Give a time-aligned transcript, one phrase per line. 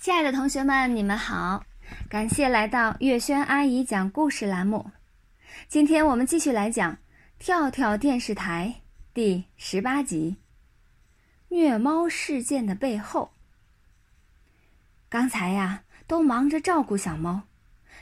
[0.00, 1.62] 亲爱的同学们，你们好！
[2.08, 4.90] 感谢来到月轩阿姨讲故事栏目。
[5.68, 6.94] 今天我们继续来讲
[7.38, 8.76] 《跳跳电视台》
[9.12, 10.38] 第十八集
[11.54, 13.30] 《虐猫事件的背后》。
[15.10, 17.42] 刚才呀，都忙着照顾小猫，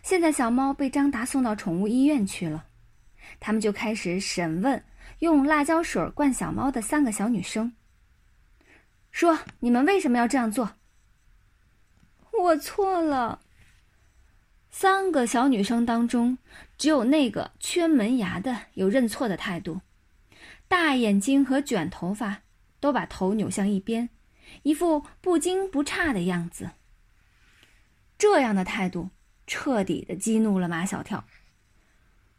[0.04, 2.66] 现在小猫被张达送到宠物医院去了，
[3.40, 4.80] 他们就开始审问
[5.18, 7.72] 用辣椒水灌小猫的三个小女生，
[9.10, 10.70] 说：“你们为什么要这样做？”
[12.38, 13.40] 我错了。
[14.70, 16.38] 三个小女生当中，
[16.76, 19.80] 只有那个缺门牙的有认错的态度，
[20.68, 22.42] 大眼睛和卷头发
[22.78, 24.10] 都把头扭向一边，
[24.62, 26.70] 一副不惊不诧的样子。
[28.16, 29.10] 这样的态度
[29.46, 31.24] 彻底的激怒了马小跳。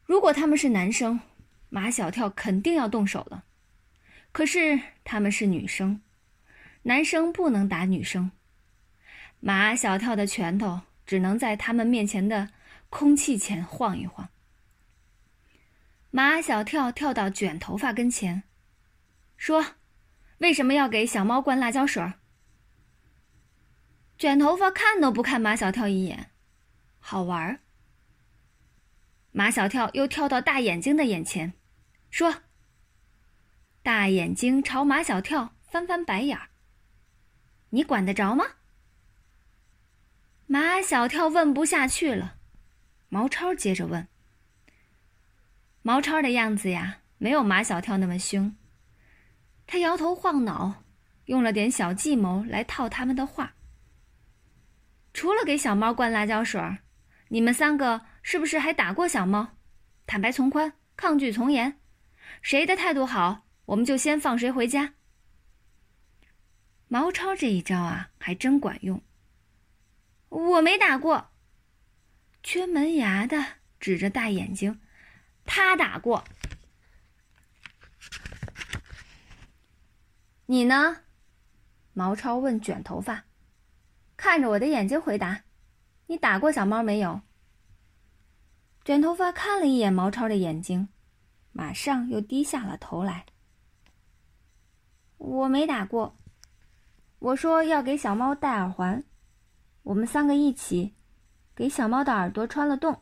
[0.05, 1.19] 如果他们是男生，
[1.69, 3.43] 马小跳肯定要动手了。
[4.31, 6.01] 可是他们是女生，
[6.83, 8.31] 男生不能打女生。
[9.41, 12.49] 马小跳的拳头只能在他们面前的
[12.89, 14.29] 空气前晃一晃。
[16.11, 18.43] 马小跳跳到卷头发跟前，
[19.37, 19.75] 说
[20.39, 22.13] ：“为什么要给小猫灌辣椒水？”
[24.17, 26.31] 卷头发看都不看马小跳一眼，
[26.99, 27.59] 好玩。
[29.31, 31.53] 马小跳又跳到大眼睛的眼前，
[32.09, 32.41] 说
[33.81, 36.49] ：“大眼睛朝马小跳翻翻白眼儿，
[37.69, 38.43] 你管得着吗？”
[40.51, 42.37] 马小跳问不下去了，
[43.07, 44.07] 毛超接着问。
[45.83, 48.55] 毛超的样子呀，没有马小跳那么凶。
[49.67, 50.81] 他摇头晃脑，
[51.25, 53.53] 用了点小计谋来套他们的话。
[55.13, 56.59] 除了给小猫灌辣椒水，
[57.27, 59.55] 你们三个是不是还打过小猫？
[60.07, 61.79] 坦白从宽，抗拒从严，
[62.41, 64.95] 谁的态度好，我们就先放谁回家。
[66.87, 68.99] 毛超这一招啊，还真管用。
[70.29, 71.29] 我没打过。
[72.41, 73.43] 缺门牙的
[73.79, 74.79] 指着大眼睛，
[75.45, 76.23] 他打过。
[80.45, 81.01] 你呢？
[81.93, 83.25] 毛超问卷头发，
[84.15, 85.43] 看着我的眼睛回答
[86.07, 87.21] ：“你打过小猫没有？”
[88.85, 90.87] 卷头发看了一眼毛超的眼睛，
[91.51, 93.25] 马上又低下了头来。
[95.17, 96.17] 我没打过。
[97.19, 99.03] 我说要给小猫戴耳环。
[99.83, 100.93] 我们三个一起，
[101.55, 103.01] 给小猫的耳朵穿了洞。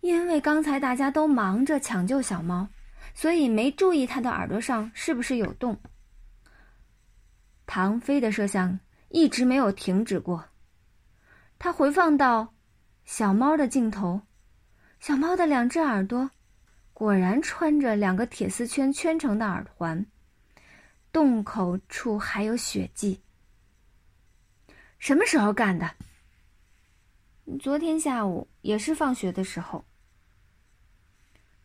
[0.00, 2.68] 因为刚才大家都忙着抢救小猫，
[3.14, 5.78] 所以没注意它的耳朵上是不是有洞。
[7.66, 8.78] 唐飞的摄像
[9.08, 10.44] 一直没有停止过，
[11.58, 12.54] 他回放到
[13.04, 14.22] 小猫的镜头，
[15.00, 16.30] 小猫的两只耳朵
[16.94, 20.06] 果然穿着两个铁丝圈圈成的耳环，
[21.12, 23.20] 洞口处还有血迹。
[24.98, 25.90] 什么时候干的？
[27.60, 29.84] 昨天下午也是放学的时候。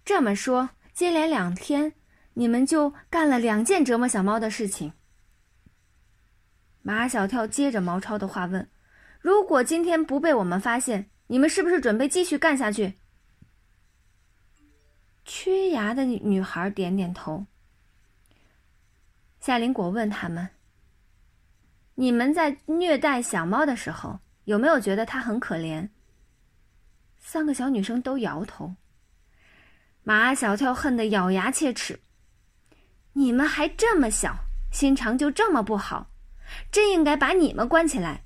[0.06, 1.94] 这么说，接连两天，
[2.34, 4.94] 你们就干了两件折磨小猫的事情。
[6.82, 8.70] 马小跳接着毛超的话问
[9.20, 12.94] ：“如果今天不被我们发现，你们是不是准备继续干下去？”
[15.26, 17.46] 缺牙的女孩点点头。
[19.40, 20.50] 夏林果问他们。
[21.96, 25.90] 你们在虐待小猫的时候，有没有觉得它很可怜？
[27.20, 28.76] 三个小女生都摇头。
[30.04, 32.00] 马小跳恨得咬牙切齿
[33.14, 34.36] ：“你们还这么小，
[34.72, 36.10] 心肠就这么不好，
[36.72, 38.26] 真应该把你们关起来。”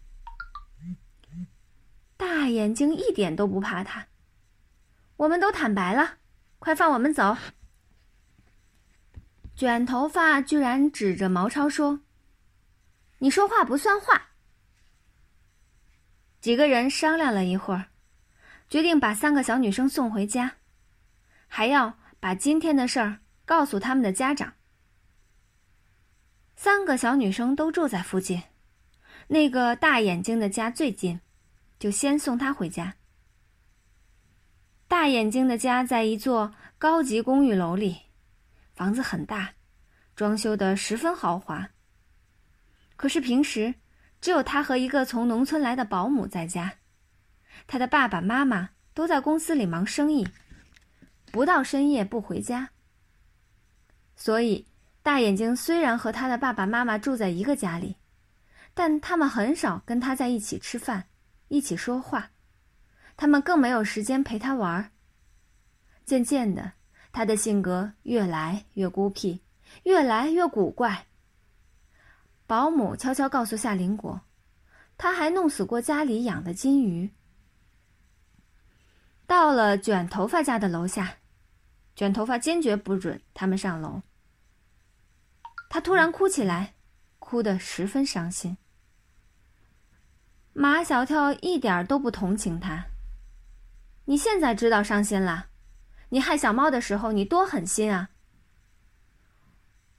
[2.18, 4.08] 大眼睛一点都不怕他。
[5.18, 6.16] 我们都坦白了，
[6.58, 7.38] 快放我们走。
[9.56, 12.00] 卷头发居然指着毛超说。
[13.20, 14.30] 你说话不算话。
[16.40, 17.88] 几个人商量了一会儿，
[18.70, 20.58] 决定把三个小女生送回家，
[21.48, 24.54] 还要把今天的事儿告诉他们的家长。
[26.56, 28.42] 三个小女生都住在附近，
[29.28, 31.20] 那个大眼睛的家最近，
[31.80, 32.96] 就先送她回家。
[34.88, 37.98] 大眼睛的家在一座高级公寓楼里，
[38.74, 39.54] 房子很大，
[40.16, 41.70] 装修的十分豪华。
[42.98, 43.76] 可是平时，
[44.20, 46.74] 只有他和一个从农村来的保姆在家，
[47.68, 50.28] 他的爸爸妈妈都在公司里忙生意，
[51.32, 52.70] 不到深夜不回家。
[54.16, 54.66] 所以，
[55.04, 57.96] 大眼睛虽然和他的爸爸妈妈住在一个家里，
[58.74, 61.06] 但他们很少跟他在一起吃饭，
[61.50, 62.32] 一起说话，
[63.16, 64.92] 他们更没有时间陪他玩。
[66.04, 66.74] 渐渐的，
[67.12, 69.42] 他的性格越来越孤僻，
[69.84, 71.06] 越来越古怪。
[72.48, 74.22] 保姆悄悄告诉夏林果，
[74.98, 77.14] 他还弄死过家里养的金鱼。
[79.26, 81.18] 到了卷头发家的楼下，
[81.94, 84.02] 卷头发坚决不准他们上楼。
[85.70, 86.76] 他突然哭起来，
[87.20, 88.58] 哭得十分伤心。
[90.54, 92.86] 马小跳一点都不同情他。
[94.06, 95.48] 你现在知道伤心了？
[96.10, 98.12] 你害小猫的时候，你多狠心啊！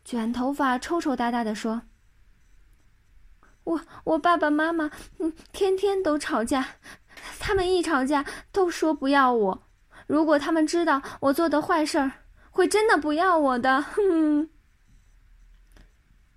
[0.02, 1.82] 卷头发抽抽搭搭的说
[3.68, 6.66] ：“我我爸爸妈妈，嗯，天天都吵架。”
[7.38, 9.62] 他们一吵架都说不要我，
[10.06, 12.10] 如果他们知道我做的坏事，
[12.50, 13.82] 会真的不要我的。
[13.82, 14.48] 哼！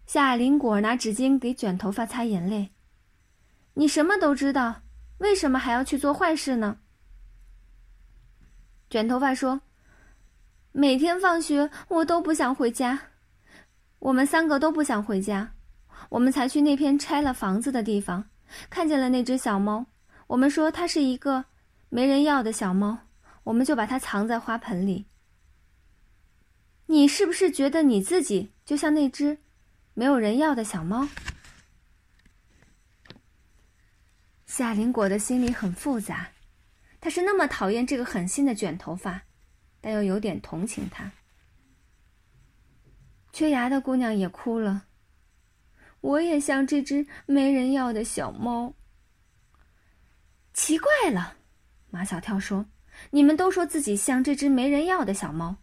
[0.05, 2.71] 夏林果拿纸巾给卷头发擦眼泪。
[3.75, 4.81] 你什么都知道，
[5.19, 6.79] 为什么还要去做坏事呢？
[8.89, 9.61] 卷头发说
[10.73, 12.99] ：“每天放学我都不想回家，
[13.99, 15.53] 我们三个都不想回家，
[16.11, 18.29] 我们才去那片拆了房子的地方，
[18.69, 19.85] 看见了那只小猫。”
[20.27, 21.43] 我们说它是一个
[21.89, 22.99] 没人要的小猫，
[23.43, 25.05] 我们就把它藏在花盆里。
[26.85, 29.39] 你是不是觉得你自己就像那只
[29.93, 31.09] 没有人要的小猫？
[34.45, 36.31] 夏林果的心里很复杂，
[37.01, 39.23] 他是那么讨厌这个狠心的卷头发，
[39.81, 41.11] 但又有点同情他。
[43.33, 44.85] 缺牙的姑娘也哭了，
[46.01, 48.73] 我也像这只没人要的小猫。
[50.53, 51.37] 奇怪了，
[51.89, 52.65] 马小跳说
[53.11, 55.57] ：“你们都说自己像这只没人要的小猫，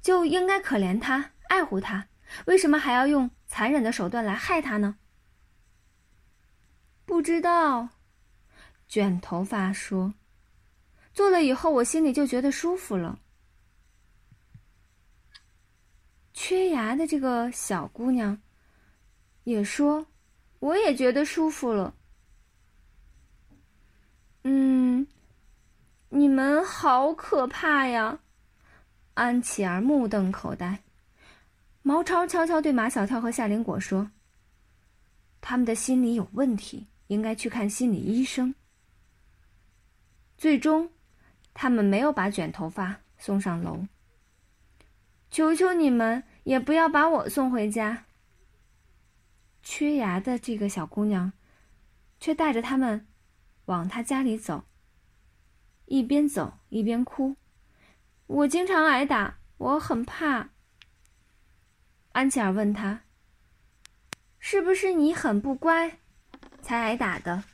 [0.00, 2.06] 就应该可怜它、爱护它，
[2.46, 4.96] 为什么还要用残忍的手段来害它呢？”
[7.04, 7.88] 不知道，
[8.86, 10.14] 卷头发说
[11.12, 13.18] ：“做了以后，我心里就觉得舒服了。”
[16.32, 18.40] 缺牙的这个小姑娘
[19.44, 20.06] 也说
[20.60, 21.94] ：“我也觉得舒服了。”
[24.44, 25.06] 嗯，
[26.08, 28.20] 你们好可怕呀！
[29.14, 30.82] 安琪儿目瞪口呆。
[31.82, 34.10] 毛超悄悄对马小跳和夏林果说
[35.40, 38.54] ：“他们的心理有问题，应该去看心理医生。”
[40.38, 40.90] 最终，
[41.54, 43.86] 他们没有把卷头发送上楼。
[45.30, 48.04] 求求你们，也不要把我送回家。
[49.62, 51.32] 缺牙的这个小姑娘，
[52.20, 53.06] 却带着他们。
[53.66, 54.64] 往他家里走，
[55.86, 57.36] 一边走一边哭。
[58.26, 60.50] 我经常挨打，我很怕。
[62.10, 63.02] 安琪儿问他
[64.40, 65.98] ：“是不是你很不乖，
[66.60, 67.44] 才挨打的？”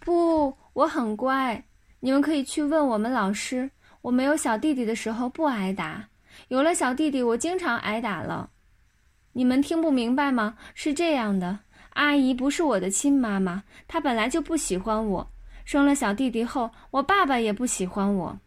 [0.00, 1.64] 不，我很乖。
[2.00, 3.70] 你们可以去问我们老师。
[4.00, 6.08] 我没有小弟弟的时候不挨打，
[6.48, 8.50] 有了小弟弟，我经常挨打了。
[9.38, 10.58] 你们听不明白吗？
[10.74, 11.60] 是这样的。
[11.90, 15.32] 阿姨不是我的亲妈妈，她本来就不喜欢我。
[15.64, 18.40] 生了小弟弟后，我爸爸也不喜欢我。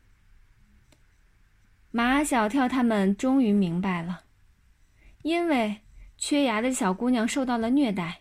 [1.92, 4.24] 马小跳他们终于明白了，
[5.22, 5.80] 因为
[6.18, 8.20] 缺牙的小姑娘受到了虐待，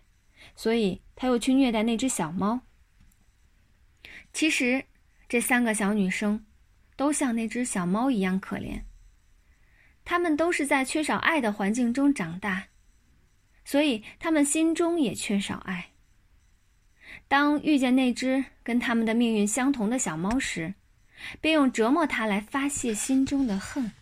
[0.55, 2.61] 所以他又去虐待那只小猫。
[4.33, 4.85] 其实，
[5.29, 6.47] 这三个小女生
[6.95, 8.81] 都像那只小猫一样可怜，
[10.11, 12.67] 他们都是在缺少爱的环境中长大。
[13.65, 15.91] 所以，他们心中也缺少爱。
[17.29, 20.75] 当遇见那只跟他们的命运相同的小猫时，
[21.41, 23.93] 便用折磨它来发泄心中的恨。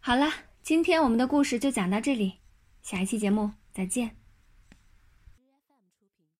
[0.00, 0.32] 好了，
[0.64, 2.40] 今天我们的故事就讲到这里，
[2.82, 4.23] 下一期节目再见。